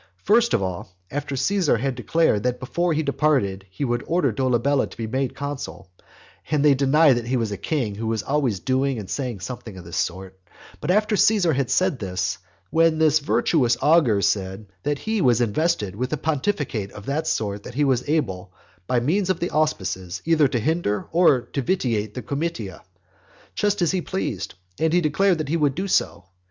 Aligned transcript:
First 0.23 0.55
of 0.55 0.63
all, 0.63 0.97
after 1.11 1.35
Caesar 1.35 1.77
had 1.77 1.93
declared 1.93 2.41
that 2.41 2.59
before 2.59 2.91
he 2.93 3.03
departed 3.03 3.67
he 3.69 3.85
would 3.85 4.03
order 4.07 4.31
Dolabella 4.31 4.87
to 4.87 4.97
be 4.97 5.05
made 5.05 5.35
consul, 5.35 5.91
(and 6.49 6.65
they 6.65 6.73
deny 6.73 7.13
that 7.13 7.27
he 7.27 7.37
was 7.37 7.51
a 7.51 7.55
king 7.55 7.93
who 7.93 8.07
was 8.07 8.23
always 8.23 8.59
doing 8.59 8.97
and 8.97 9.07
saying 9.07 9.41
something 9.41 9.77
of 9.77 9.85
this 9.85 9.97
sort,) 9.97 10.39
but 10.79 10.89
after 10.89 11.15
Caesar 11.15 11.53
had 11.53 11.69
said 11.69 11.99
this, 11.99 12.39
then 12.73 12.97
this 12.97 13.19
virtuous 13.19 13.77
augur 13.79 14.23
said 14.23 14.65
that 14.81 14.97
he 14.97 15.21
was 15.21 15.39
invested 15.39 15.95
with 15.95 16.11
a 16.11 16.17
pontificate 16.17 16.91
of 16.93 17.05
that 17.05 17.27
sort 17.27 17.61
that 17.61 17.75
he 17.75 17.83
was 17.83 18.09
able, 18.09 18.51
by 18.87 18.99
means 18.99 19.29
of 19.29 19.39
the 19.39 19.51
auspices, 19.51 20.23
either 20.25 20.47
to 20.47 20.57
hinder 20.59 21.05
or 21.11 21.41
to 21.41 21.61
vitiate 21.61 22.15
the 22.15 22.23
comitia, 22.23 22.81
just 23.53 23.83
as 23.83 23.91
he 23.91 24.01
pleased; 24.01 24.55
and 24.79 24.93
he 24.93 25.01
declared 25.01 25.37
that 25.37 25.49
he 25.49 25.57
would 25.57 25.75
do 25.75 25.87
so. 25.87 26.25